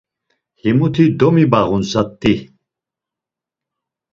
Himuti 0.61 1.03
domibağun 1.19 1.83
zat̆i. 1.91 2.33